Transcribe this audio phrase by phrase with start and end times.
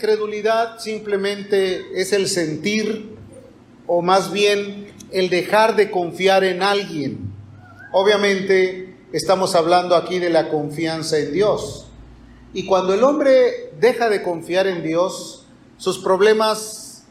[0.00, 3.16] incredulidad simplemente es el sentir
[3.86, 7.30] o más bien el dejar de confiar en alguien.
[7.92, 11.86] Obviamente estamos hablando aquí de la confianza en Dios.
[12.54, 15.44] Y cuando el hombre deja de confiar en Dios,
[15.76, 17.04] sus problemas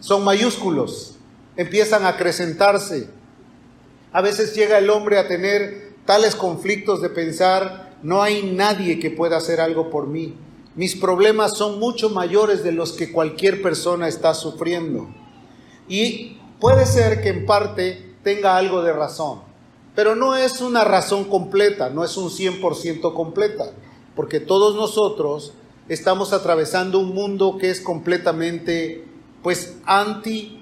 [0.00, 1.16] son mayúsculos,
[1.56, 3.06] empiezan a acrecentarse.
[4.12, 9.10] A veces llega el hombre a tener tales conflictos de pensar, no hay nadie que
[9.10, 10.38] pueda hacer algo por mí.
[10.74, 15.08] Mis problemas son mucho mayores de los que cualquier persona está sufriendo.
[15.88, 19.42] Y puede ser que en parte tenga algo de razón,
[19.94, 23.70] pero no es una razón completa, no es un 100% completa,
[24.16, 25.52] porque todos nosotros
[25.88, 29.04] estamos atravesando un mundo que es completamente,
[29.42, 30.60] pues, anti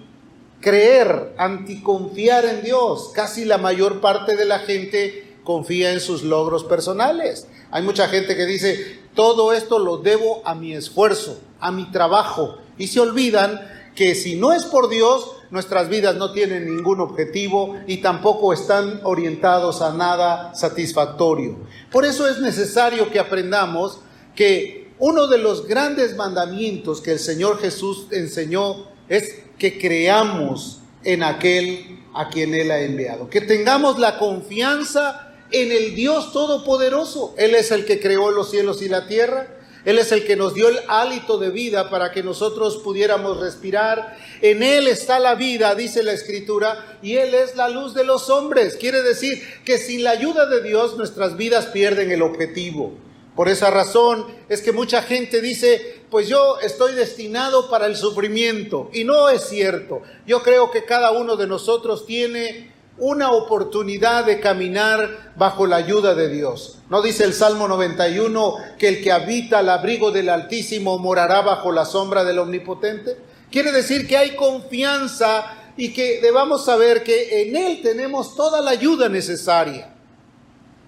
[0.61, 3.13] creer, anti confiar en Dios.
[3.15, 7.47] Casi la mayor parte de la gente confía en sus logros personales.
[7.73, 12.59] Hay mucha gente que dice, todo esto lo debo a mi esfuerzo, a mi trabajo,
[12.77, 13.61] y se olvidan
[13.95, 19.01] que si no es por Dios, nuestras vidas no tienen ningún objetivo y tampoco están
[19.05, 21.57] orientados a nada satisfactorio.
[21.91, 24.01] Por eso es necesario que aprendamos
[24.35, 31.23] que uno de los grandes mandamientos que el Señor Jesús enseñó es que creamos en
[31.23, 37.35] aquel a quien Él ha enviado, que tengamos la confianza en el Dios Todopoderoso.
[37.37, 39.59] Él es el que creó los cielos y la tierra.
[39.85, 44.17] Él es el que nos dio el hálito de vida para que nosotros pudiéramos respirar.
[44.41, 48.31] En Él está la vida, dice la Escritura, y Él es la luz de los
[48.31, 48.77] hombres.
[48.77, 52.93] Quiere decir que sin la ayuda de Dios nuestras vidas pierden el objetivo.
[53.35, 58.91] Por esa razón es que mucha gente dice, pues yo estoy destinado para el sufrimiento.
[58.93, 60.03] Y no es cierto.
[60.27, 66.15] Yo creo que cada uno de nosotros tiene una oportunidad de caminar bajo la ayuda
[66.15, 66.79] de Dios.
[66.91, 71.73] ¿No dice el Salmo 91 que el que habita al abrigo del Altísimo morará bajo
[71.73, 73.17] la sombra del Omnipotente?
[73.51, 78.71] Quiere decir que hay confianza y que debamos saber que en Él tenemos toda la
[78.71, 79.95] ayuda necesaria.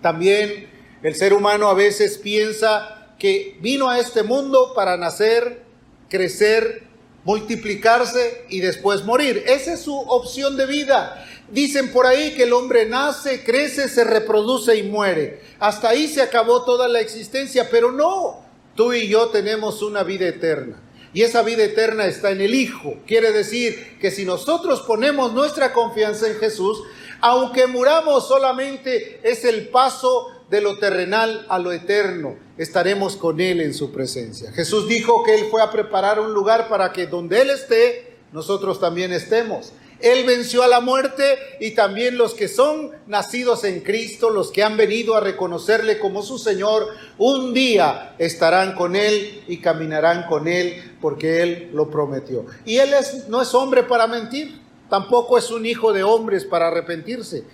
[0.02, 0.68] También
[1.02, 5.62] el ser humano a veces piensa que vino a este mundo para nacer,
[6.08, 6.84] crecer,
[7.24, 9.44] multiplicarse y después morir.
[9.46, 11.26] Esa es su opción de vida.
[11.50, 15.40] Dicen por ahí que el hombre nace, crece, se reproduce y muere.
[15.58, 18.44] Hasta ahí se acabó toda la existencia, pero no.
[18.74, 20.80] Tú y yo tenemos una vida eterna.
[21.12, 22.96] Y esa vida eterna está en el Hijo.
[23.06, 26.82] Quiere decir que si nosotros ponemos nuestra confianza en Jesús,
[27.20, 32.36] aunque muramos solamente es el paso de lo terrenal a lo eterno.
[32.58, 34.52] Estaremos con Él en su presencia.
[34.52, 38.80] Jesús dijo que Él fue a preparar un lugar para que donde Él esté, nosotros
[38.80, 39.72] también estemos.
[40.00, 44.62] Él venció a la muerte y también los que son nacidos en Cristo, los que
[44.62, 50.48] han venido a reconocerle como su Señor, un día estarán con Él y caminarán con
[50.48, 52.44] Él porque Él lo prometió.
[52.64, 56.68] Y Él es, no es hombre para mentir, tampoco es un hijo de hombres para
[56.68, 57.44] arrepentirse.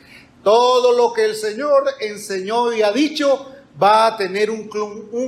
[0.42, 3.46] Todo lo que el Señor enseñó y ha dicho
[3.80, 4.68] va a tener un,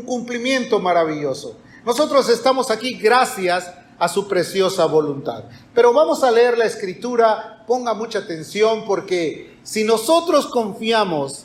[0.05, 1.57] cumplimiento maravilloso.
[1.85, 5.45] Nosotros estamos aquí gracias a su preciosa voluntad.
[5.75, 11.45] Pero vamos a leer la escritura, ponga mucha atención porque si nosotros confiamos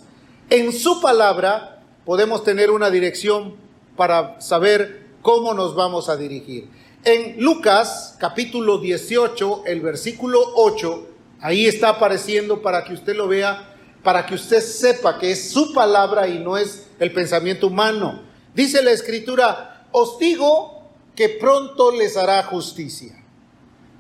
[0.49, 3.55] en su palabra, podemos tener una dirección
[3.95, 6.69] para saber cómo nos vamos a dirigir.
[7.03, 11.07] En Lucas capítulo 18, el versículo 8,
[11.41, 15.73] ahí está apareciendo para que usted lo vea, para que usted sepa que es su
[15.73, 18.23] palabra y no es el pensamiento humano.
[18.53, 23.13] Dice la escritura, os digo que pronto les hará justicia.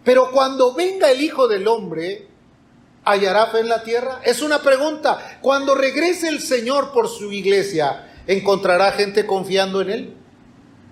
[0.03, 2.27] Pero cuando venga el Hijo del Hombre,
[3.03, 4.21] ¿hallará fe en la tierra?
[4.23, 5.39] Es una pregunta.
[5.41, 10.13] Cuando regrese el Señor por su iglesia, ¿encontrará gente confiando en Él?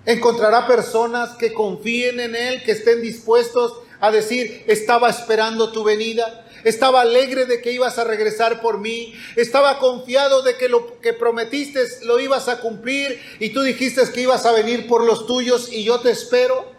[0.04, 6.42] ¿Encontrará personas que confíen en Él, que estén dispuestos a decir, estaba esperando tu venida?
[6.66, 11.12] estaba alegre de que ibas a regresar por mí, estaba confiado de que lo que
[11.12, 15.72] prometiste lo ibas a cumplir y tú dijiste que ibas a venir por los tuyos
[15.72, 16.72] y yo te espero,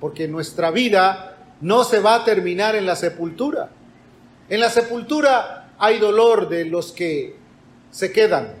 [0.00, 3.70] porque nuestra vida no se va a terminar en la sepultura.
[4.48, 7.36] En la sepultura hay dolor de los que
[7.90, 8.54] se quedan.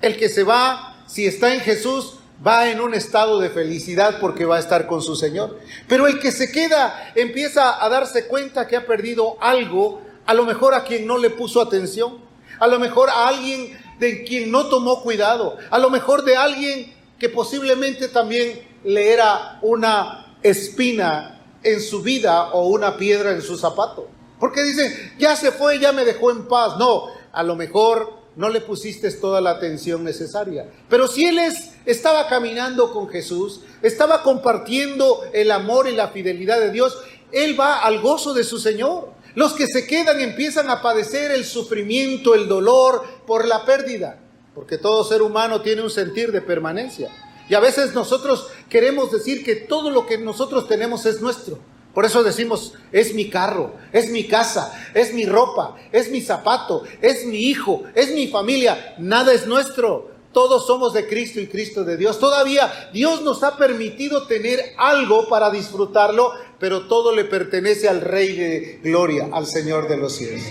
[0.00, 4.44] El que se va, si está en Jesús, va en un estado de felicidad porque
[4.44, 5.58] va a estar con su Señor.
[5.88, 10.44] Pero el que se queda empieza a darse cuenta que ha perdido algo, a lo
[10.44, 12.18] mejor a quien no le puso atención,
[12.58, 16.94] a lo mejor a alguien de quien no tomó cuidado, a lo mejor de alguien
[17.18, 23.58] que posiblemente también le era una espina en su vida o una piedra en su
[23.58, 24.08] zapato.
[24.38, 26.78] Porque dicen, ya se fue, ya me dejó en paz.
[26.78, 30.70] No, a lo mejor no le pusiste toda la atención necesaria.
[30.88, 36.60] Pero si él es, estaba caminando con Jesús, estaba compartiendo el amor y la fidelidad
[36.60, 36.96] de Dios,
[37.32, 39.10] él va al gozo de su Señor.
[39.34, 44.18] Los que se quedan empiezan a padecer el sufrimiento, el dolor por la pérdida,
[44.54, 47.10] porque todo ser humano tiene un sentir de permanencia.
[47.48, 51.58] Y a veces nosotros queremos decir que todo lo que nosotros tenemos es nuestro.
[51.94, 56.84] Por eso decimos, es mi carro, es mi casa, es mi ropa, es mi zapato,
[57.02, 58.94] es mi hijo, es mi familia.
[58.98, 60.10] Nada es nuestro.
[60.32, 62.20] Todos somos de Cristo y Cristo de Dios.
[62.20, 68.36] Todavía Dios nos ha permitido tener algo para disfrutarlo, pero todo le pertenece al Rey
[68.36, 70.42] de Gloria, al Señor de los cielos.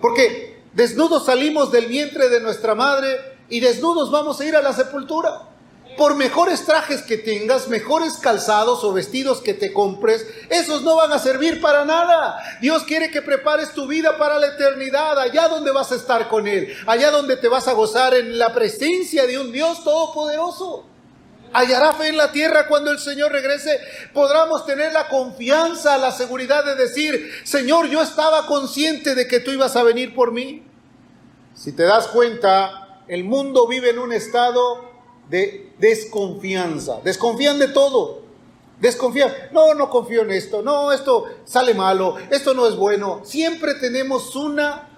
[0.00, 3.16] Porque desnudos salimos del vientre de nuestra madre
[3.48, 5.53] y desnudos vamos a ir a la sepultura
[5.96, 11.12] por mejores trajes que tengas, mejores calzados o vestidos que te compres, esos no van
[11.12, 12.38] a servir para nada.
[12.60, 16.46] Dios quiere que prepares tu vida para la eternidad, allá donde vas a estar con
[16.46, 20.86] Él, allá donde te vas a gozar en la presencia de un Dios todopoderoso.
[21.52, 23.78] Hallará fe en la tierra cuando el Señor regrese.
[24.12, 29.52] Podremos tener la confianza, la seguridad de decir, Señor, yo estaba consciente de que tú
[29.52, 30.66] ibas a venir por mí.
[31.54, 34.93] Si te das cuenta, el mundo vive en un estado
[35.28, 37.00] de desconfianza.
[37.02, 38.22] Desconfían de todo.
[38.80, 39.32] Desconfían.
[39.52, 40.62] No, no confío en esto.
[40.62, 42.16] No, esto sale malo.
[42.30, 43.20] Esto no es bueno.
[43.24, 44.88] Siempre tenemos una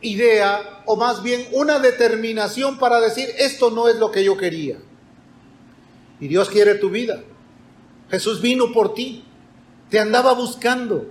[0.00, 4.78] idea o más bien una determinación para decir esto no es lo que yo quería.
[6.20, 7.22] Y Dios quiere tu vida.
[8.10, 9.24] Jesús vino por ti.
[9.90, 11.06] Te andaba buscando.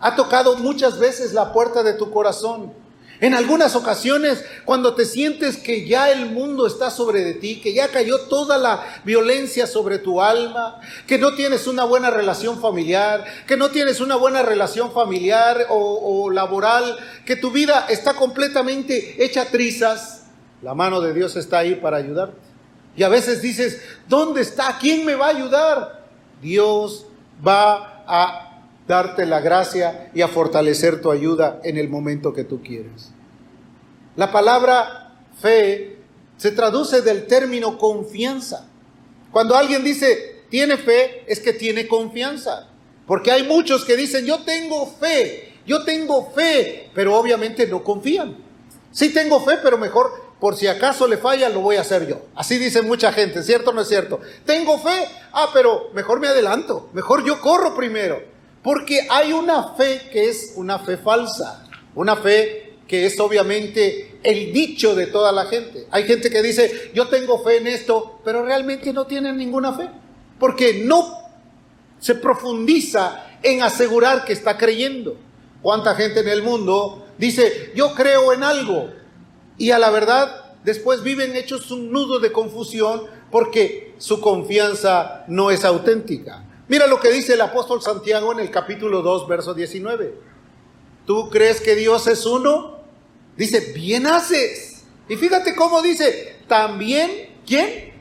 [0.00, 2.72] Ha tocado muchas veces la puerta de tu corazón
[3.20, 7.72] en algunas ocasiones, cuando te sientes que ya el mundo está sobre de ti, que
[7.72, 13.24] ya cayó toda la violencia sobre tu alma, que no tienes una buena relación familiar,
[13.46, 19.46] que no tienes una buena relación familiar o, laboral, que tu vida está completamente hecha
[19.46, 20.24] trizas,
[20.62, 22.36] la mano de Dios está ahí para ayudarte.
[22.96, 24.76] Y a veces dices, ¿dónde está?
[24.78, 26.06] ¿Quién me va a ayudar?
[26.42, 27.06] Dios
[27.46, 28.45] va a
[28.86, 33.10] darte la gracia y a fortalecer tu ayuda en el momento que tú quieres.
[34.16, 35.98] La palabra fe
[36.36, 38.68] se traduce del término confianza.
[39.30, 42.68] Cuando alguien dice tiene fe, es que tiene confianza.
[43.06, 48.36] Porque hay muchos que dicen yo tengo fe, yo tengo fe, pero obviamente no confían.
[48.92, 52.20] Sí tengo fe, pero mejor por si acaso le falla, lo voy a hacer yo.
[52.34, 54.20] Así dice mucha gente, ¿cierto o no es cierto?
[54.44, 58.35] Tengo fe, ah, pero mejor me adelanto, mejor yo corro primero.
[58.66, 64.52] Porque hay una fe que es una fe falsa, una fe que es obviamente el
[64.52, 65.86] dicho de toda la gente.
[65.92, 69.88] Hay gente que dice, yo tengo fe en esto, pero realmente no tienen ninguna fe,
[70.40, 71.16] porque no
[72.00, 75.16] se profundiza en asegurar que está creyendo.
[75.62, 78.90] ¿Cuánta gente en el mundo dice, yo creo en algo?
[79.58, 85.52] Y a la verdad, después viven hechos un nudo de confusión porque su confianza no
[85.52, 86.45] es auténtica.
[86.68, 90.14] Mira lo que dice el apóstol Santiago en el capítulo 2, verso 19.
[91.06, 92.80] ¿Tú crees que Dios es uno?
[93.36, 94.84] Dice, bien haces.
[95.08, 97.94] Y fíjate cómo dice, también, ¿quién?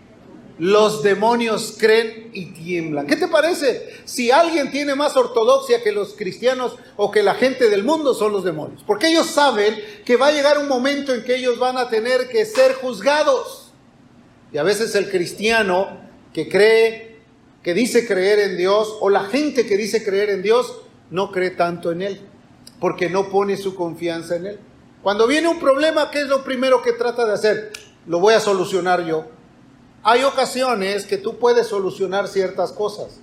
[0.58, 3.06] Los demonios creen y tiemblan.
[3.06, 3.94] ¿Qué te parece?
[4.06, 8.32] Si alguien tiene más ortodoxia que los cristianos o que la gente del mundo son
[8.32, 8.82] los demonios.
[8.88, 12.30] Porque ellos saben que va a llegar un momento en que ellos van a tener
[12.30, 13.74] que ser juzgados.
[14.52, 16.00] Y a veces el cristiano
[16.34, 17.15] que cree
[17.66, 21.50] que dice creer en Dios o la gente que dice creer en Dios no cree
[21.50, 22.22] tanto en Él,
[22.80, 24.60] porque no pone su confianza en Él.
[25.02, 27.74] Cuando viene un problema, ¿qué es lo primero que trata de hacer?
[28.06, 29.26] Lo voy a solucionar yo.
[30.04, 33.20] Hay ocasiones que tú puedes solucionar ciertas cosas,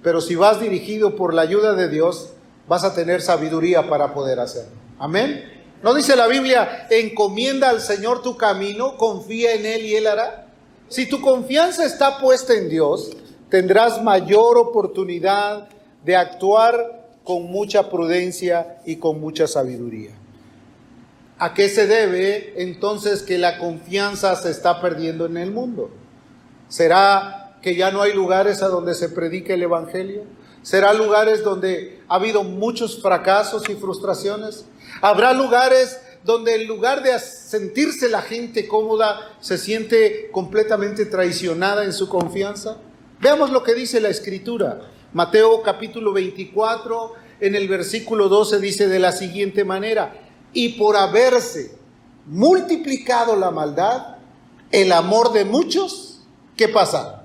[0.00, 2.34] pero si vas dirigido por la ayuda de Dios,
[2.68, 4.76] vas a tener sabiduría para poder hacerlo.
[5.00, 5.64] Amén.
[5.82, 10.46] ¿No dice la Biblia, encomienda al Señor tu camino, confía en Él y Él hará?
[10.86, 13.10] Si tu confianza está puesta en Dios,
[13.52, 15.68] tendrás mayor oportunidad
[16.06, 20.12] de actuar con mucha prudencia y con mucha sabiduría.
[21.38, 25.90] ¿A qué se debe entonces que la confianza se está perdiendo en el mundo?
[26.68, 30.22] ¿Será que ya no hay lugares a donde se predique el Evangelio?
[30.62, 34.64] ¿Será lugares donde ha habido muchos fracasos y frustraciones?
[35.02, 41.92] ¿Habrá lugares donde en lugar de sentirse la gente cómoda, se siente completamente traicionada en
[41.92, 42.78] su confianza?
[43.22, 44.80] Veamos lo que dice la escritura.
[45.12, 50.12] Mateo capítulo 24, en el versículo 12 dice de la siguiente manera,
[50.52, 51.76] y por haberse
[52.26, 54.16] multiplicado la maldad,
[54.72, 56.24] el amor de muchos,
[56.56, 57.24] ¿qué pasa?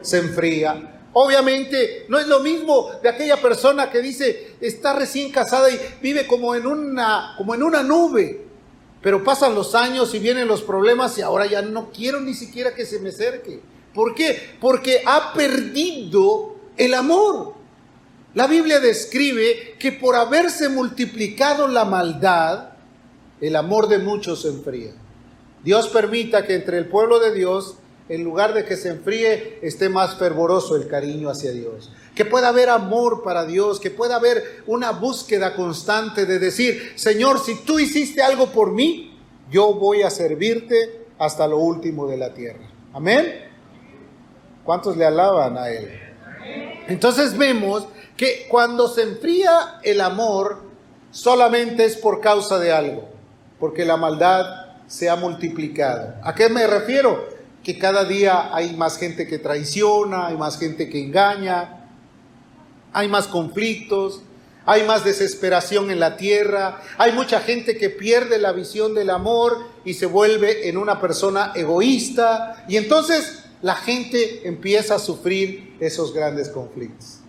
[0.00, 1.02] Se enfría.
[1.12, 6.26] Obviamente no es lo mismo de aquella persona que dice está recién casada y vive
[6.26, 8.46] como en una como en una nube
[9.02, 12.74] pero pasan los años y vienen los problemas y ahora ya no quiero ni siquiera
[12.74, 13.60] que se me acerque.
[13.96, 14.38] ¿Por qué?
[14.60, 17.54] Porque ha perdido el amor.
[18.34, 22.72] La Biblia describe que por haberse multiplicado la maldad,
[23.40, 24.92] el amor de muchos se enfría.
[25.64, 27.76] Dios permita que entre el pueblo de Dios,
[28.10, 31.90] en lugar de que se enfríe, esté más fervoroso el cariño hacia Dios.
[32.14, 37.40] Que pueda haber amor para Dios, que pueda haber una búsqueda constante de decir, Señor,
[37.42, 39.18] si tú hiciste algo por mí,
[39.50, 42.68] yo voy a servirte hasta lo último de la tierra.
[42.92, 43.45] Amén.
[44.66, 45.88] ¿Cuántos le alaban a Él?
[46.88, 50.62] Entonces vemos que cuando se enfría el amor,
[51.12, 53.08] solamente es por causa de algo,
[53.60, 56.14] porque la maldad se ha multiplicado.
[56.22, 57.28] ¿A qué me refiero?
[57.62, 61.88] Que cada día hay más gente que traiciona, hay más gente que engaña,
[62.92, 64.22] hay más conflictos,
[64.64, 69.58] hay más desesperación en la tierra, hay mucha gente que pierde la visión del amor
[69.84, 76.12] y se vuelve en una persona egoísta y entonces la gente empieza a sufrir esos
[76.12, 77.20] grandes conflictos.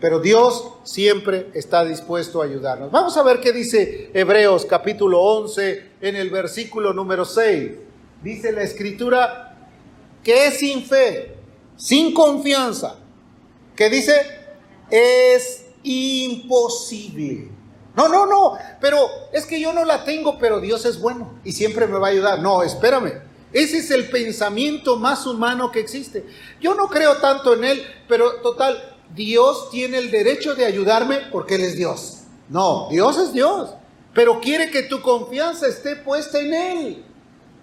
[0.00, 2.90] Pero Dios siempre está dispuesto a ayudarnos.
[2.90, 7.70] Vamos a ver qué dice Hebreos capítulo 11 en el versículo número 6.
[8.22, 9.68] Dice la escritura
[10.22, 11.34] que es sin fe,
[11.76, 12.96] sin confianza,
[13.76, 14.14] que dice
[14.90, 17.48] es imposible.
[17.96, 18.98] No, no, no, pero
[19.32, 22.10] es que yo no la tengo, pero Dios es bueno y siempre me va a
[22.10, 22.40] ayudar.
[22.40, 23.22] No, espérame.
[23.54, 26.26] Ese es el pensamiento más humano que existe.
[26.60, 31.54] Yo no creo tanto en él, pero total, Dios tiene el derecho de ayudarme porque
[31.54, 32.22] Él es Dios.
[32.48, 33.70] No, Dios es Dios,
[34.12, 37.04] pero quiere que tu confianza esté puesta en Él.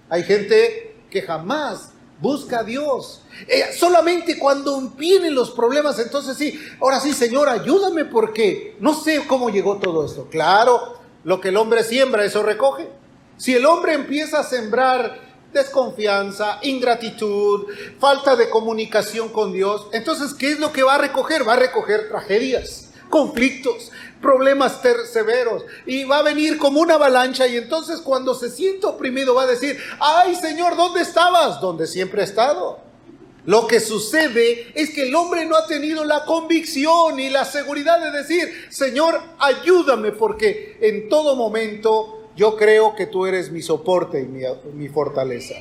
[0.09, 1.89] Hay gente que jamás
[2.21, 3.21] busca a Dios.
[3.47, 9.25] Eh, solamente cuando vienen los problemas, entonces sí, ahora sí, Señor, ayúdame porque no sé
[9.27, 10.27] cómo llegó todo esto.
[10.31, 12.87] Claro, lo que el hombre siembra, eso recoge.
[13.35, 17.67] Si el hombre empieza a sembrar desconfianza, ingratitud,
[17.99, 19.87] falta de comunicación con Dios.
[19.91, 21.47] Entonces, ¿qué es lo que va a recoger?
[21.47, 23.91] Va a recoger tragedias, conflictos,
[24.21, 24.79] problemas
[25.11, 29.43] severos y va a venir como una avalancha y entonces cuando se siente oprimido va
[29.43, 31.59] a decir, ay Señor, ¿dónde estabas?
[31.59, 32.79] Donde siempre he estado.
[33.45, 37.99] Lo que sucede es que el hombre no ha tenido la convicción y la seguridad
[37.99, 44.19] de decir, Señor, ayúdame porque en todo momento yo creo que tú eres mi soporte
[44.19, 45.53] y mi, fortaleza.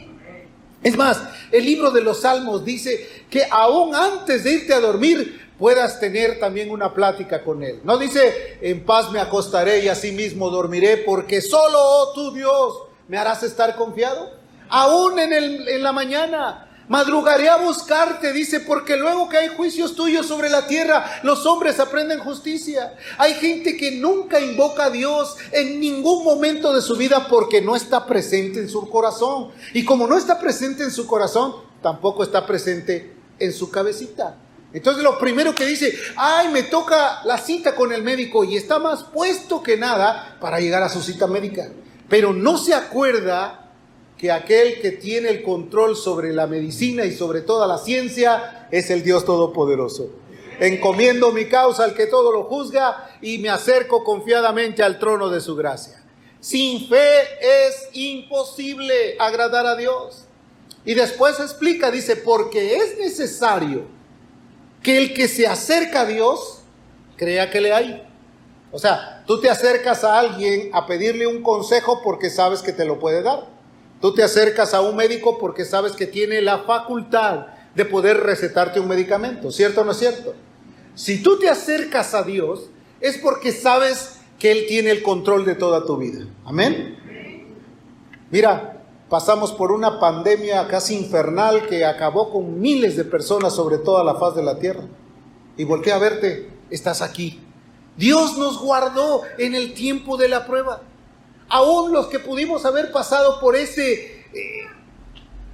[0.82, 1.22] Es más,
[1.52, 6.40] el libro de los Salmos dice que aún antes de irte a dormir puedas tener
[6.40, 7.80] también una plática con Él.
[7.84, 12.72] No dice, en paz me acostaré y así mismo dormiré, porque solo oh, tú Dios
[13.08, 14.30] me harás estar confiado.
[14.70, 19.94] Aún en, el, en la mañana, Madrugaré a buscarte, dice, porque luego que hay juicios
[19.94, 22.96] tuyos sobre la tierra, los hombres aprenden justicia.
[23.16, 27.76] Hay gente que nunca invoca a Dios en ningún momento de su vida porque no
[27.76, 29.50] está presente en su corazón.
[29.72, 34.34] Y como no está presente en su corazón, tampoco está presente en su cabecita.
[34.72, 38.80] Entonces lo primero que dice, ay, me toca la cita con el médico y está
[38.80, 41.68] más puesto que nada para llegar a su cita médica.
[42.08, 43.59] Pero no se acuerda
[44.20, 48.90] que aquel que tiene el control sobre la medicina y sobre toda la ciencia es
[48.90, 50.10] el Dios Todopoderoso.
[50.58, 55.40] Encomiendo mi causa al que todo lo juzga y me acerco confiadamente al trono de
[55.40, 56.04] su gracia.
[56.38, 60.26] Sin fe es imposible agradar a Dios.
[60.84, 63.86] Y después explica, dice, porque es necesario
[64.82, 66.58] que el que se acerca a Dios
[67.16, 68.06] crea que le hay.
[68.70, 72.84] O sea, tú te acercas a alguien a pedirle un consejo porque sabes que te
[72.84, 73.59] lo puede dar.
[74.00, 78.80] Tú te acercas a un médico porque sabes que tiene la facultad de poder recetarte
[78.80, 80.34] un medicamento, ¿cierto o no es cierto?
[80.94, 85.54] Si tú te acercas a Dios es porque sabes que Él tiene el control de
[85.54, 86.26] toda tu vida.
[86.44, 86.96] Amén.
[88.30, 94.04] Mira, pasamos por una pandemia casi infernal que acabó con miles de personas sobre toda
[94.04, 94.84] la faz de la tierra.
[95.56, 97.40] Y volteé a verte, estás aquí.
[97.96, 100.82] Dios nos guardó en el tiempo de la prueba
[101.50, 104.66] aún los que pudimos haber pasado por ese eh,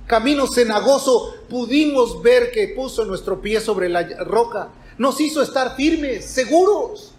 [0.06, 6.24] camino cenagoso, pudimos ver que puso nuestro pie sobre la roca, nos hizo estar firmes,
[6.26, 7.12] seguros.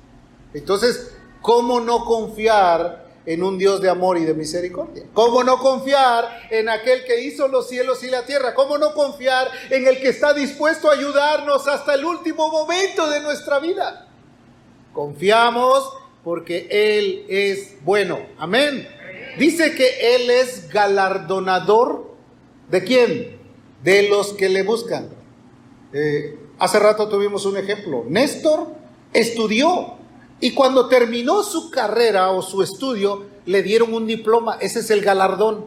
[0.53, 5.05] Entonces, ¿cómo no confiar en un Dios de amor y de misericordia?
[5.13, 8.53] ¿Cómo no confiar en aquel que hizo los cielos y la tierra?
[8.53, 13.21] ¿Cómo no confiar en el que está dispuesto a ayudarnos hasta el último momento de
[13.21, 14.07] nuestra vida?
[14.93, 15.93] Confiamos
[16.23, 18.19] porque Él es bueno.
[18.37, 18.87] Amén.
[19.37, 22.15] Dice que Él es galardonador
[22.69, 23.37] de quién?
[23.83, 25.09] De los que le buscan.
[25.93, 28.03] Eh, hace rato tuvimos un ejemplo.
[28.07, 28.67] Néstor
[29.13, 29.95] estudió,
[30.39, 34.57] Y cuando terminó su carrera o su estudio, le dieron un diploma.
[34.61, 35.65] Ese es el galardón.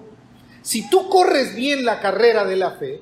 [0.63, 3.01] Si tú corres bien la carrera de la fe,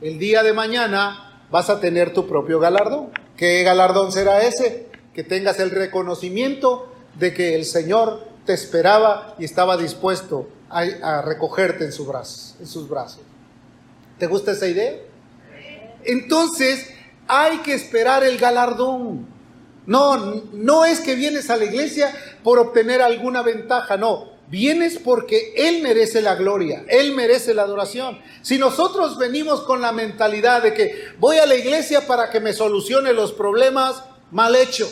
[0.00, 3.10] el día de mañana vas a tener tu propio galardón.
[3.36, 4.85] ¿Qué galardón será ese?
[5.16, 11.84] Que tengas el reconocimiento de que el Señor te esperaba y estaba dispuesto a, recogerte
[11.84, 13.20] en, sus brazos, en sus brazos.
[14.18, 14.92] ¿Te gusta esa idea?
[16.04, 16.90] Entonces,
[17.26, 19.26] hay que esperar el galardón.
[19.86, 24.36] No, no es que vienes a la iglesia por obtener alguna ventaja, no.
[24.48, 28.20] Vienes porque Él merece la gloria, Él merece la adoración.
[28.42, 32.52] Si nosotros venimos con la mentalidad de que voy a la iglesia para que me
[32.52, 34.88] solucione los problemas, mal hecho.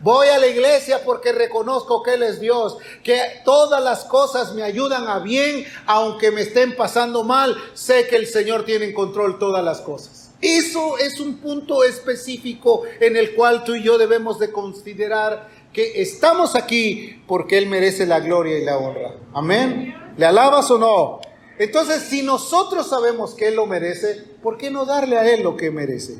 [0.00, 4.62] Voy a la iglesia porque reconozco que Él es Dios, que todas las cosas me
[4.62, 9.38] ayudan a bien, aunque me estén pasando mal, sé que el Señor tiene en control
[9.38, 10.30] todas las cosas.
[10.42, 16.02] Eso es un punto específico en el cual tú y yo debemos de considerar que
[16.02, 19.14] estamos aquí porque Él merece la gloria y la honra.
[19.32, 19.94] Amén.
[20.16, 21.20] ¿Le alabas o no?
[21.58, 25.56] Entonces, si nosotros sabemos que Él lo merece, ¿por qué no darle a Él lo
[25.56, 26.18] que merece?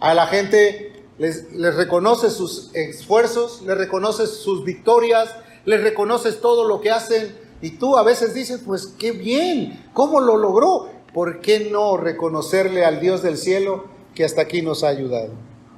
[0.00, 0.87] A la gente
[1.18, 5.34] les, reconoces sus esfuerzos, les reconoces sus victorias,
[5.64, 10.20] les reconoces todo lo que hacen y tú a veces dices, pues qué bien, ¿cómo
[10.20, 10.88] lo logró?
[11.12, 15.30] ¿Por qué no reconocerle al Dios del cielo que hasta aquí nos ha ayudado?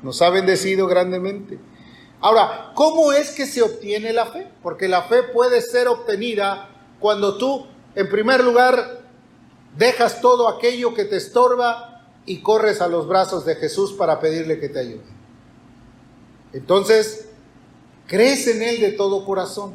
[0.03, 1.59] Nos ha bendecido grandemente.
[2.21, 4.47] Ahora, ¿cómo es que se obtiene la fe?
[4.63, 6.69] Porque la fe puede ser obtenida
[6.99, 9.01] cuando tú, en primer lugar,
[9.79, 14.61] dejas todo aquello que te estorba y corres a los brazos de Jesús para pedirle
[14.61, 15.20] que te ayude.
[16.53, 17.29] Entonces,
[18.07, 19.75] crees en Él de todo corazón.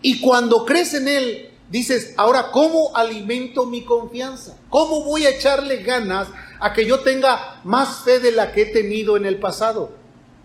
[0.00, 4.56] Y cuando crees en Él, dices, ahora, ¿cómo alimento mi confianza?
[4.70, 6.28] ¿Cómo voy a echarle ganas
[6.60, 9.90] a que yo tenga más fe de la que he tenido en el pasado?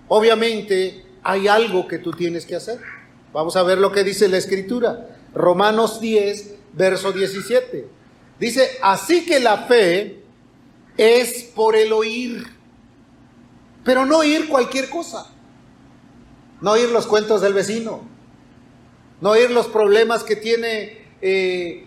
[0.08, 2.80] Obviamente, hay algo que tú tienes que hacer.
[3.32, 5.18] Vamos a ver lo que dice la Escritura.
[5.36, 7.88] Romanos 10, verso 17.
[8.40, 10.24] Dice, así que la fe
[10.98, 12.46] es por el oír,
[13.84, 15.33] pero no oír cualquier cosa
[16.64, 18.00] no oír los cuentos del vecino,
[19.20, 21.86] no oír los problemas que tiene eh,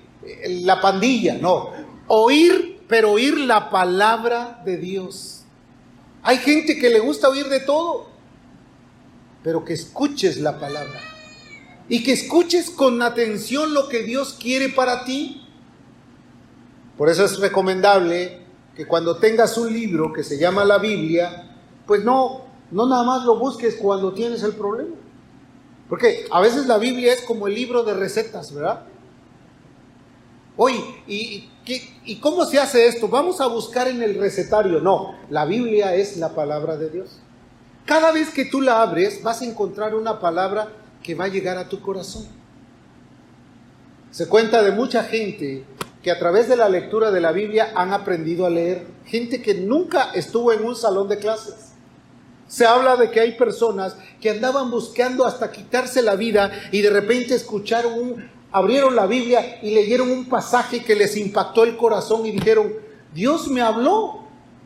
[0.48, 1.72] la pandilla, no,
[2.08, 5.44] oír, pero oír la palabra de Dios.
[6.22, 8.10] Hay gente que le gusta oír de todo,
[9.42, 11.00] pero que escuches la palabra
[11.88, 15.42] y que escuches con atención lo que Dios quiere para ti.
[16.98, 18.40] Por eso es recomendable
[18.76, 23.24] que cuando tengas un libro que se llama la Biblia, pues no no nada más
[23.24, 24.94] lo busques cuando tienes el problema.
[25.88, 28.82] Porque a veces la Biblia es como el libro de recetas, ¿verdad?
[30.56, 31.48] Oye, ¿y,
[32.04, 33.08] ¿y cómo se hace esto?
[33.08, 34.80] Vamos a buscar en el recetario.
[34.80, 37.20] No, la Biblia es la palabra de Dios.
[37.84, 41.56] Cada vez que tú la abres, vas a encontrar una palabra que va a llegar
[41.56, 42.26] a tu corazón.
[44.10, 45.64] Se cuenta de mucha gente
[46.02, 48.86] que a través de la lectura de la Biblia han aprendido a leer.
[49.04, 51.65] Gente que nunca estuvo en un salón de clases
[52.48, 56.90] se habla de que hay personas que andaban buscando hasta quitarse la vida y de
[56.90, 62.24] repente escucharon un, abrieron la Biblia y leyeron un pasaje que les impactó el corazón
[62.24, 62.72] y dijeron,
[63.14, 64.24] Dios me habló.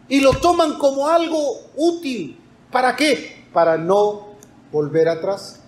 [0.09, 1.39] Y lo toman como algo
[1.77, 2.37] útil.
[2.73, 3.45] ¿Para qué?
[3.53, 4.31] Para no
[4.73, 5.63] volver atrás.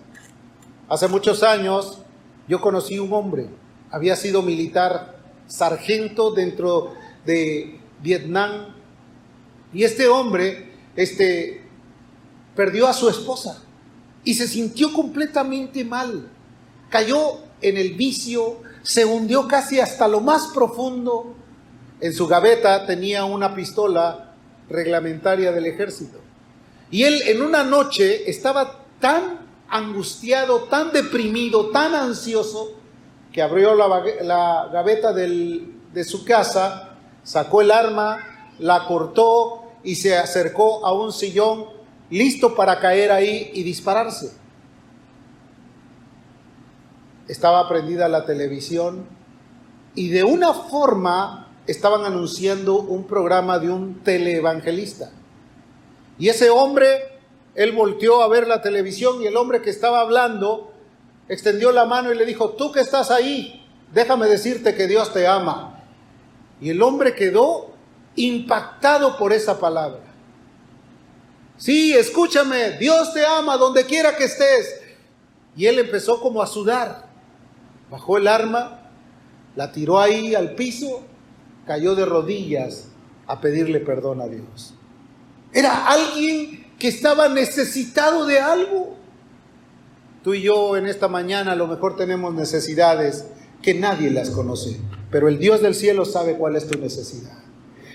[0.89, 1.99] Hace muchos años
[2.47, 3.47] yo conocí un hombre,
[3.89, 5.15] había sido militar,
[5.47, 6.93] sargento dentro
[7.25, 8.75] de Vietnam.
[9.73, 11.62] Y este hombre, este,
[12.55, 13.61] perdió a su esposa
[14.23, 16.29] y se sintió completamente mal.
[16.89, 21.35] Cayó en el vicio, se hundió casi hasta lo más profundo.
[21.99, 24.33] En su gaveta tenía una pistola
[24.69, 26.19] reglamentaria del ejército.
[26.91, 29.39] Y él en una noche estaba tan
[29.69, 32.73] angustiado, tan deprimido, tan ansioso,
[33.31, 36.91] que abrió la, gaveta de su casa,
[37.23, 38.19] sacó el arma,
[38.59, 41.65] la cortó y se acercó a un sillón
[42.09, 44.33] listo para caer ahí y dispararse.
[47.27, 49.05] Estaba prendida la televisión
[49.95, 55.11] y de una forma estaban anunciando un programa de un teleevangelista.
[56.19, 57.19] Y ese hombre,
[57.55, 60.71] él volteó a ver la televisión y el hombre que estaba hablando
[61.27, 65.27] extendió la mano y le dijo, tú que estás ahí, déjame decirte que Dios te
[65.27, 65.83] ama.
[66.59, 67.71] Y el hombre quedó
[68.15, 70.02] impactado por esa palabra.
[71.57, 74.81] Sí, escúchame, Dios te ama donde quiera que estés.
[75.55, 77.07] Y él empezó como a sudar.
[77.89, 78.89] Bajó el arma,
[79.55, 81.03] la tiró ahí al piso,
[81.67, 82.87] cayó de rodillas
[83.27, 84.73] a pedirle perdón a Dios.
[85.53, 88.97] Era alguien que estaba necesitado de algo.
[90.23, 93.25] Tú y yo en esta mañana a lo mejor tenemos necesidades
[93.61, 94.79] que nadie las conoce,
[95.11, 97.37] pero el Dios del cielo sabe cuál es tu necesidad.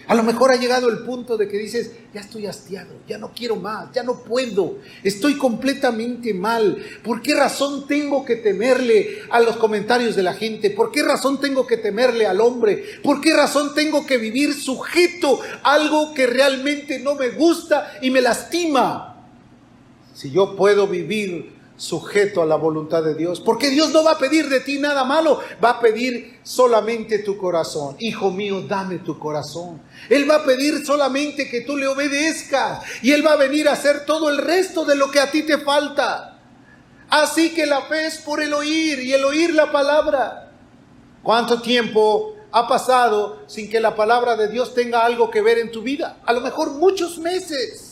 [0.09, 3.31] A lo mejor ha llegado el punto de que dices, ya estoy hastiado, ya no
[3.35, 6.83] quiero más, ya no puedo, estoy completamente mal.
[7.05, 10.71] ¿Por qué razón tengo que temerle a los comentarios de la gente?
[10.71, 12.83] ¿Por qué razón tengo que temerle al hombre?
[13.03, 18.11] ¿Por qué razón tengo que vivir sujeto a algo que realmente no me gusta y
[18.11, 19.27] me lastima?
[20.15, 24.19] Si yo puedo vivir sujeto a la voluntad de Dios, porque Dios no va a
[24.19, 27.97] pedir de ti nada malo, va a pedir solamente tu corazón.
[28.01, 29.81] Hijo mío, dame tu corazón.
[30.11, 33.73] Él va a pedir solamente que tú le obedezcas y Él va a venir a
[33.73, 36.41] hacer todo el resto de lo que a ti te falta.
[37.09, 40.53] Así que la fe es por el oír y el oír la palabra.
[41.23, 45.71] ¿Cuánto tiempo ha pasado sin que la palabra de Dios tenga algo que ver en
[45.71, 46.19] tu vida?
[46.27, 47.88] A lo mejor muchos meses.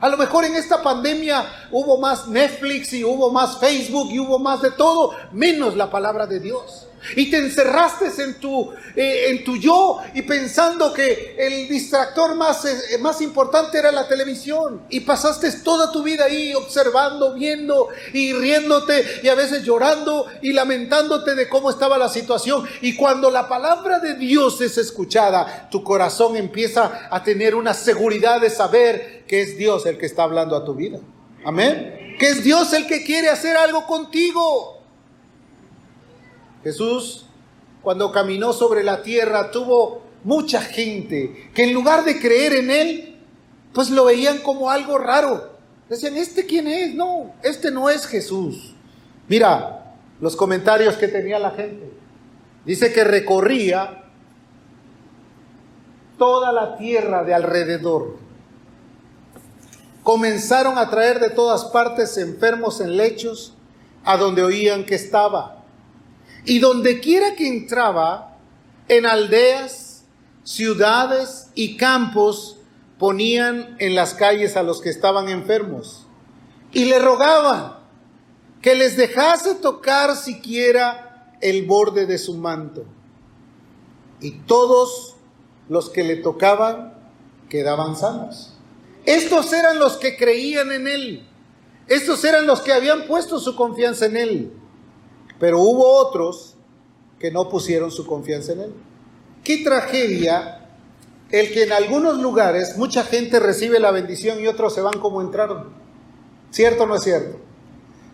[0.00, 4.38] A lo mejor en esta pandemia hubo más Netflix y hubo más Facebook y hubo
[4.38, 9.44] más de todo, menos la palabra de Dios y te encerraste en tu, eh, en
[9.44, 15.00] tu yo y pensando que el distractor más, eh, más importante era la televisión y
[15.00, 21.34] pasaste toda tu vida ahí observando, viendo y riéndote y a veces llorando y lamentándote
[21.34, 26.36] de cómo estaba la situación y cuando la palabra de Dios es escuchada, tu corazón
[26.36, 30.64] empieza a tener una seguridad de saber que es Dios el que está hablando a
[30.64, 30.98] tu vida.
[31.44, 32.16] Amén.
[32.18, 34.75] Que es Dios el que quiere hacer algo contigo.
[36.66, 37.26] Jesús,
[37.80, 43.16] cuando caminó sobre la tierra, tuvo mucha gente que en lugar de creer en Él,
[43.72, 45.52] pues lo veían como algo raro.
[45.88, 46.92] Decían, ¿este quién es?
[46.92, 48.74] No, este no es Jesús.
[49.28, 51.88] Mira los comentarios que tenía la gente.
[52.64, 54.02] Dice que recorría
[56.18, 58.16] toda la tierra de alrededor.
[60.02, 63.54] Comenzaron a traer de todas partes enfermos en lechos
[64.04, 65.55] a donde oían que estaba.
[66.46, 68.38] Y donde quiera que entraba,
[68.88, 70.04] en aldeas,
[70.44, 72.58] ciudades y campos,
[72.98, 76.06] ponían en las calles a los que estaban enfermos.
[76.72, 77.74] Y le rogaban
[78.62, 82.84] que les dejase tocar siquiera el borde de su manto.
[84.20, 85.16] Y todos
[85.68, 86.94] los que le tocaban
[87.48, 88.52] quedaban sanos.
[89.04, 91.26] Estos eran los que creían en él.
[91.86, 94.52] Estos eran los que habían puesto su confianza en él.
[95.38, 96.54] Pero hubo otros
[97.18, 98.74] que no pusieron su confianza en Él.
[99.44, 100.66] Qué tragedia
[101.30, 105.20] el que en algunos lugares mucha gente recibe la bendición y otros se van como
[105.20, 105.70] entraron.
[106.50, 107.38] ¿Cierto o no es cierto?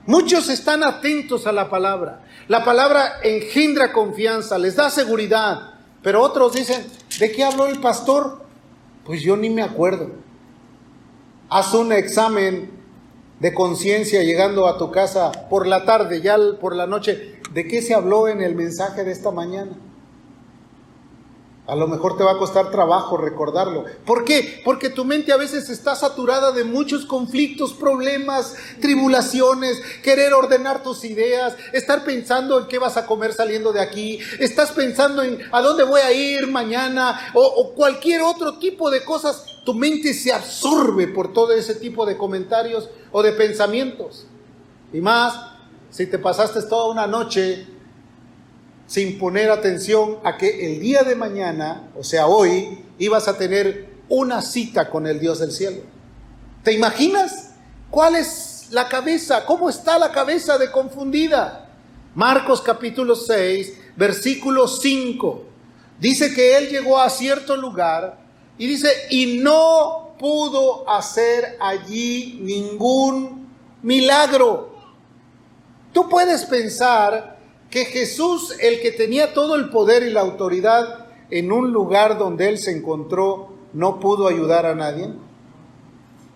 [0.06, 2.24] Muchos están atentos a la palabra.
[2.48, 5.74] La palabra engendra confianza, les da seguridad.
[6.02, 6.84] Pero otros dicen,
[7.20, 8.42] ¿de qué habló el pastor?
[9.04, 10.10] Pues yo ni me acuerdo.
[11.48, 12.81] Haz un examen
[13.42, 17.82] de conciencia llegando a tu casa por la tarde, ya por la noche, ¿de qué
[17.82, 19.72] se habló en el mensaje de esta mañana?
[21.66, 23.84] A lo mejor te va a costar trabajo recordarlo.
[24.06, 24.62] ¿Por qué?
[24.64, 31.04] Porque tu mente a veces está saturada de muchos conflictos, problemas, tribulaciones, querer ordenar tus
[31.04, 35.60] ideas, estar pensando en qué vas a comer saliendo de aquí, estás pensando en a
[35.62, 39.51] dónde voy a ir mañana o, o cualquier otro tipo de cosas.
[39.64, 44.26] Tu mente se absorbe por todo ese tipo de comentarios o de pensamientos.
[44.92, 45.34] Y más,
[45.90, 47.66] si te pasaste toda una noche
[48.86, 53.88] sin poner atención a que el día de mañana, o sea, hoy, ibas a tener
[54.08, 55.82] una cita con el Dios del cielo.
[56.62, 57.54] ¿Te imaginas
[57.90, 59.46] cuál es la cabeza?
[59.46, 61.70] ¿Cómo está la cabeza de confundida?
[62.14, 65.44] Marcos capítulo 6, versículo 5.
[65.98, 68.21] Dice que él llegó a cierto lugar
[68.58, 73.48] y dice, y no pudo hacer allí ningún
[73.82, 74.76] milagro.
[75.92, 77.38] Tú puedes pensar
[77.70, 82.48] que Jesús, el que tenía todo el poder y la autoridad en un lugar donde
[82.48, 85.10] él se encontró, no pudo ayudar a nadie?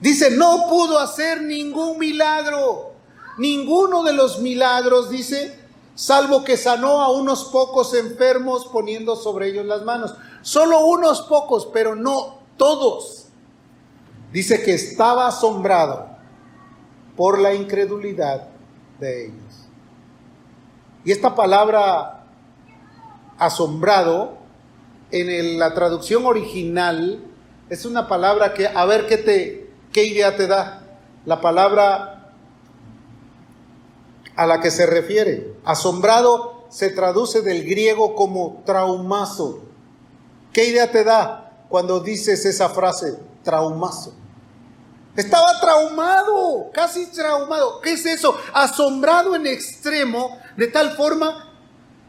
[0.00, 2.92] Dice, no pudo hacer ningún milagro.
[3.38, 5.59] Ninguno de los milagros, dice,
[5.96, 10.14] salvo que sanó a unos pocos enfermos poniendo sobre ellos las manos.
[10.42, 13.26] Solo unos pocos, pero no todos.
[14.30, 16.06] Dice que estaba asombrado
[17.16, 18.48] por la incredulidad
[19.00, 19.54] de ellos.
[21.04, 22.24] Y esta palabra
[23.38, 24.37] asombrado
[25.11, 27.22] en la traducción original
[27.70, 30.82] es una palabra que, a ver qué, te, qué idea te da.
[31.24, 32.15] La palabra
[34.37, 35.55] a la que se refiere.
[35.64, 39.61] Asombrado se traduce del griego como traumazo.
[40.53, 44.14] ¿Qué idea te da cuando dices esa frase, traumazo?
[45.16, 47.81] Estaba traumado, casi traumado.
[47.81, 48.37] ¿Qué es eso?
[48.53, 51.55] Asombrado en extremo, de tal forma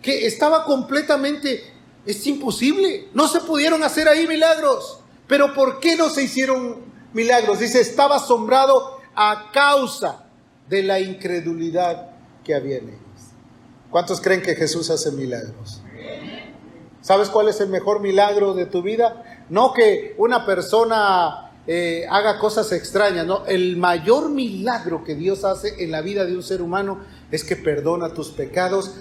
[0.01, 1.73] que estaba completamente,
[2.05, 3.07] es imposible.
[3.13, 4.99] No se pudieron hacer ahí milagros.
[5.27, 7.59] Pero ¿por qué no se hicieron milagros?
[7.59, 10.25] Dice, estaba asombrado a causa
[10.69, 12.06] de la incredulidad
[12.47, 12.97] que.
[13.89, 15.81] ¿Cuántos creen que Jesús hace milagros?
[17.01, 19.23] ¿Sabes cuál es el mejor milagro de tu vida?
[19.49, 23.45] No que una persona eh, haga cosas extrañas, ¿no?
[23.45, 26.99] El mayor milagro que Dios hace en la vida de un ser humano
[27.31, 28.95] es que perdona tus pecados,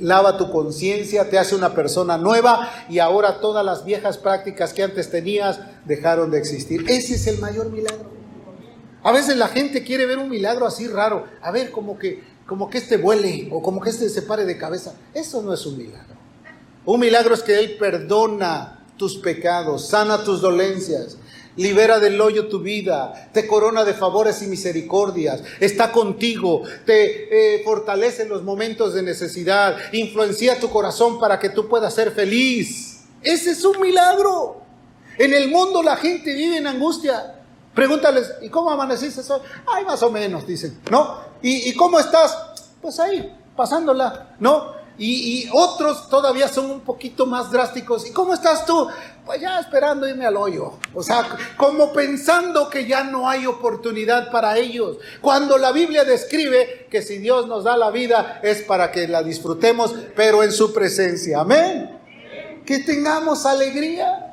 [0.00, 4.82] lava tu conciencia, te hace una persona nueva y ahora todas las viejas prácticas que
[4.82, 6.84] antes tenías dejaron de existir.
[6.88, 8.10] Ese es el mayor milagro.
[9.02, 12.68] A veces la gente quiere ver un milagro así raro, a ver como que como
[12.68, 14.94] que este vuele o como que este se pare de cabeza.
[15.14, 16.16] Eso no es un milagro.
[16.84, 21.16] Un milagro es que él perdona tus pecados, sana tus dolencias,
[21.56, 27.62] libera del hoyo tu vida, te corona de favores y misericordias, está contigo, te eh,
[27.64, 33.00] fortalece en los momentos de necesidad, influencia tu corazón para que tú puedas ser feliz.
[33.22, 34.62] Ese es un milagro.
[35.18, 37.41] En el mundo la gente vive en angustia.
[37.74, 39.40] Pregúntales, ¿y cómo amaneciste hoy?
[39.66, 41.16] Ay, más o menos, dicen, ¿no?
[41.40, 42.36] ¿Y, ¿Y cómo estás?
[42.80, 44.82] Pues ahí, pasándola, ¿no?
[44.98, 48.06] Y, otros todavía son un poquito más drásticos.
[48.06, 48.88] ¿Y cómo estás tú?
[49.24, 50.74] Pues ya esperando irme al hoyo.
[50.94, 54.98] O sea, como pensando que ya no hay oportunidad para ellos.
[55.20, 59.22] Cuando la Biblia describe que si Dios nos da la vida es para que la
[59.22, 61.40] disfrutemos, pero en su presencia.
[61.40, 61.98] Amén.
[62.66, 64.31] Que tengamos alegría.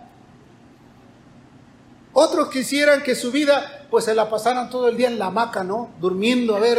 [2.22, 5.64] Otros quisieran que su vida pues se la pasaran todo el día en la hamaca,
[5.64, 5.92] ¿no?
[6.02, 6.78] Durmiendo, a ver,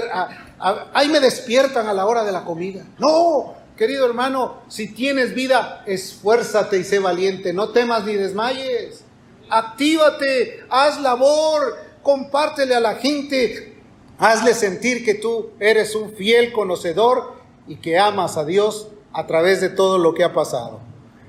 [0.93, 2.85] ahí me despiertan a la hora de la comida.
[2.99, 9.03] No, Querido hermano, si tienes vida, esfuérzate y sé valiente, no temas ni desmayes.
[9.49, 13.79] Actívate, haz labor, compártele a la gente,
[14.19, 19.63] hazle sentir que tú eres un fiel conocedor y que amas a Dios a través
[19.63, 20.81] de todo lo que ha pasado.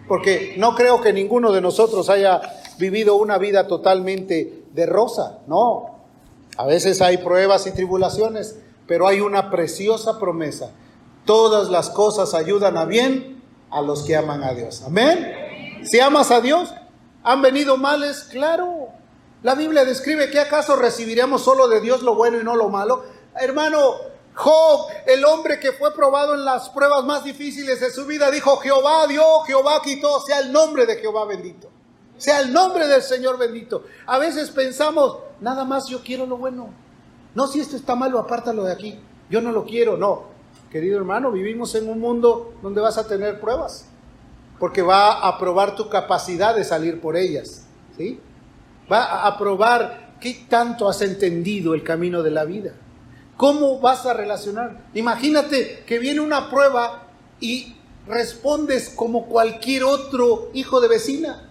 [0.09, 2.41] Porque no creo que ninguno de nosotros haya
[2.81, 6.01] vivido una vida totalmente de rosa, no.
[6.57, 10.71] A veces hay pruebas y tribulaciones, pero hay una preciosa promesa
[11.25, 14.81] Todas las cosas ayudan a bien a los que aman a Dios.
[14.85, 15.81] Amén.
[15.83, 16.73] Si amas a Dios,
[17.23, 18.23] ¿han venido males?
[18.23, 18.89] Claro.
[19.43, 23.03] La Biblia describe que acaso recibiremos solo de Dios lo bueno y no lo malo.
[23.39, 23.95] Hermano,
[24.33, 28.57] Job, el hombre que fue probado en las pruebas más difíciles de su vida, dijo,
[28.57, 31.69] Jehová dio, Jehová quitó, sea el nombre de Jehová bendito.
[32.21, 33.83] Sea el nombre del Señor bendito.
[34.05, 36.69] A veces pensamos, nada más yo quiero lo bueno.
[37.33, 38.99] No, si esto está malo, apártalo de aquí.
[39.27, 40.25] Yo no lo quiero, no.
[40.69, 43.87] Querido hermano, vivimos en un mundo donde vas a tener pruebas,
[44.59, 47.65] porque va a probar tu capacidad de salir por ellas,
[47.97, 48.19] ¿sí?
[48.91, 52.73] Va a probar qué tanto has entendido el camino de la vida.
[53.35, 54.79] ¿Cómo vas a relacionar?
[54.93, 57.07] Imagínate que viene una prueba
[57.39, 61.47] y respondes como cualquier otro hijo de vecina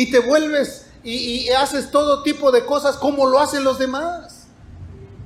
[0.00, 4.46] y te vuelves y, haces todo tipo de cosas como lo hacen los demás.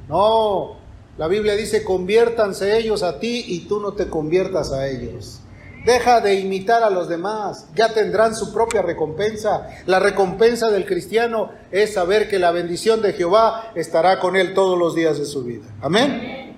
[0.08, 0.78] No,
[1.16, 5.38] la Biblia dice, conviértanse ellos a ti y tú no te conviertas a ellos.
[5.86, 9.68] Deja de imitar a los demás, ya tendrán su propia recompensa.
[9.86, 14.76] La recompensa del cristiano es saber que la bendición de Jehová estará con él todos
[14.76, 15.66] los días de su vida.
[15.82, 16.56] Amén.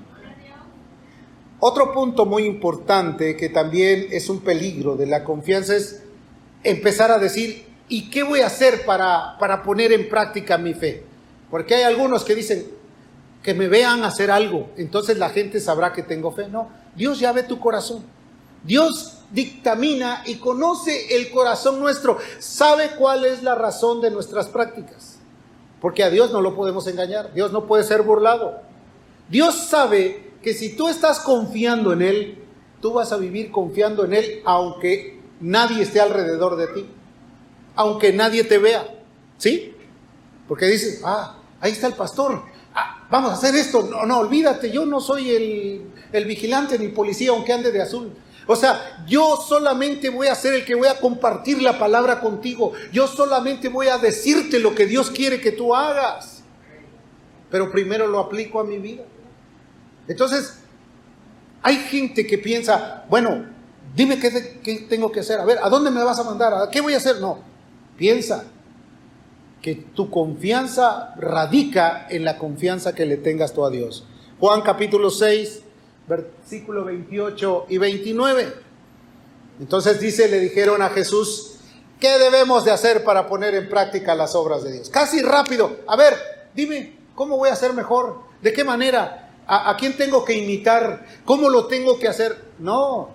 [1.60, 6.02] Otro punto muy importante que también es un peligro de la confianza es
[6.64, 11.04] empezar a decir, ¿y qué voy a hacer para, para poner en práctica mi fe?
[11.50, 12.66] Porque hay algunos que dicen,
[13.42, 16.48] que me vean hacer algo, entonces la gente sabrá que tengo fe.
[16.48, 18.02] No, Dios ya ve tu corazón.
[18.64, 25.18] Dios dictamina y conoce el corazón nuestro, sabe cuál es la razón de nuestras prácticas.
[25.80, 28.60] Porque a Dios no lo podemos engañar, Dios no puede ser burlado.
[29.28, 32.44] Dios sabe que si tú estás confiando en Él,
[32.80, 36.86] tú vas a vivir confiando en Él aunque nadie esté alrededor de ti,
[37.76, 38.86] aunque nadie te vea.
[39.38, 39.74] ¿Sí?
[40.48, 42.42] Porque dices, ah, ahí está el pastor,
[43.10, 43.82] vamos a hacer esto.
[43.82, 48.12] No, no, olvídate, yo no soy el, el vigilante ni policía aunque ande de azul.
[48.48, 52.72] O sea, yo solamente voy a ser el que voy a compartir la palabra contigo.
[52.92, 56.44] Yo solamente voy a decirte lo que Dios quiere que tú hagas.
[57.50, 59.02] Pero primero lo aplico a mi vida.
[60.06, 60.60] Entonces,
[61.62, 63.46] hay gente que piensa, bueno,
[63.96, 65.40] dime qué, qué tengo que hacer.
[65.40, 66.54] A ver, ¿a dónde me vas a mandar?
[66.54, 67.20] ¿A qué voy a hacer?
[67.20, 67.40] No,
[67.96, 68.44] piensa,
[69.62, 74.04] que tu confianza radica en la confianza que le tengas tú a Dios.
[74.38, 75.62] Juan capítulo 6,
[76.08, 78.52] versículo 28 y 29.
[79.58, 81.56] Entonces dice, le dijeron a Jesús,
[81.98, 84.90] ¿qué debemos de hacer para poner en práctica las obras de Dios?
[84.90, 85.78] Casi rápido.
[85.88, 86.14] A ver,
[86.54, 88.20] dime, ¿Cómo voy a ser mejor?
[88.42, 89.30] ¿De qué manera?
[89.46, 91.06] ¿A, ¿A, quién tengo que imitar?
[91.24, 92.36] ¿Cómo lo tengo que hacer?
[92.58, 93.08] No.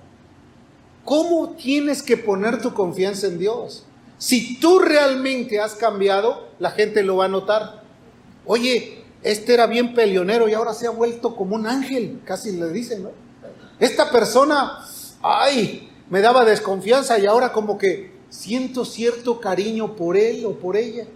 [1.06, 3.86] ¿Cómo tienes que poner tu confianza en Dios?
[4.22, 7.82] Si tú realmente has cambiado, la gente lo va a notar.
[8.46, 12.70] Oye, este era bien peleonero y ahora se ha vuelto como un ángel, casi le
[12.70, 13.10] dicen, ¿no?
[13.80, 14.86] Esta persona,
[15.24, 20.78] ay, me daba desconfianza y ahora como que siento cierto cariño por él o por
[20.78, 21.08] ella.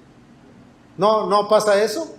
[0.98, 2.12] No, no pasa eso.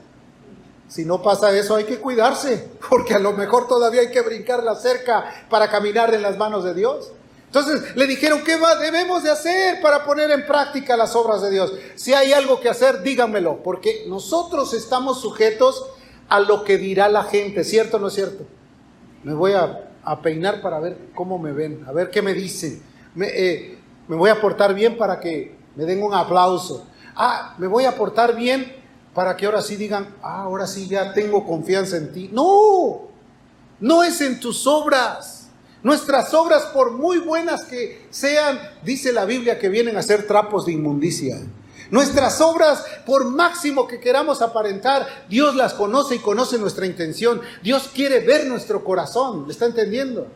[0.86, 4.62] Si no pasa eso hay que cuidarse, porque a lo mejor todavía hay que brincar
[4.62, 7.10] la cerca para caminar en las manos de Dios.
[7.46, 11.50] Entonces le dijeron, ¿qué va, debemos de hacer para poner en práctica las obras de
[11.50, 11.72] Dios?
[11.94, 15.86] Si hay algo que hacer, díganmelo, porque nosotros estamos sujetos
[16.28, 18.44] a lo que dirá la gente, ¿cierto o no es cierto?
[19.22, 19.82] Me voy a,
[20.22, 22.80] peinar para ver cómo me ven, a ver qué me dicen.
[23.14, 26.86] Me, eh, me voy a portar bien para que me den un aplauso.
[27.16, 28.72] Ah, me voy a portar bien
[29.14, 32.28] para que ahora sí digan, ah, ahora sí ya tengo confianza en ti.
[32.32, 33.08] No,
[33.80, 35.35] no es en tus obras.
[35.86, 40.66] Nuestras obras, por muy buenas que sean, dice la Biblia que vienen a ser trapos
[40.66, 41.38] de inmundicia.
[41.92, 47.40] Nuestras obras, por máximo que queramos aparentar, Dios las conoce y conoce nuestra intención.
[47.62, 49.44] Dios quiere ver nuestro corazón.
[49.46, 50.26] ¿Le está entendiendo?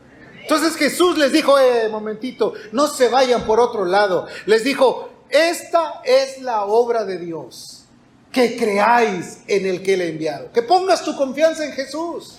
[0.40, 4.28] Entonces Jesús les dijo, eh, momentito, no se vayan por otro lado.
[4.46, 7.86] Les dijo, esta es la obra de Dios,
[8.30, 12.36] que creáis en el que le he enviado, que pongas tu confianza en Jesús,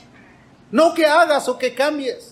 [0.71, 2.30] no que hagas o que cambies.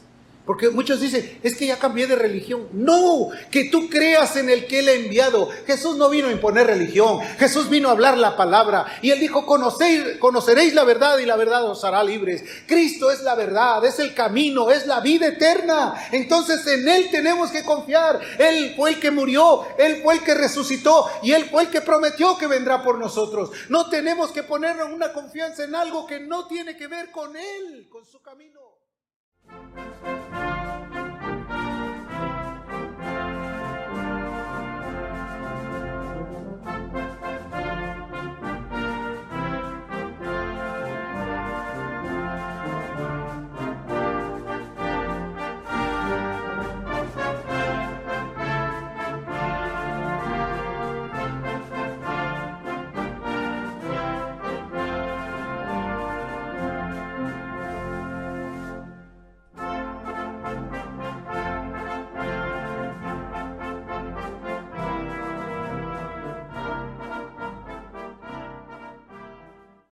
[0.49, 2.69] Porque muchos dicen, es que ya cambié de religión.
[2.73, 5.47] No, que tú creas en el que Él ha enviado.
[5.67, 8.97] Jesús no vino a imponer religión, Jesús vino a hablar la palabra.
[9.03, 12.43] Y Él dijo, conoceréis la verdad y la verdad os hará libres.
[12.65, 15.93] Cristo es la verdad, es el camino, es la vida eterna.
[16.11, 18.19] Entonces en Él tenemos que confiar.
[18.39, 21.81] Él fue el que murió, Él fue el que resucitó y Él fue el que
[21.81, 23.51] prometió que vendrá por nosotros.
[23.69, 27.87] No tenemos que ponernos una confianza en algo que no tiene que ver con Él,
[27.87, 28.59] con su camino.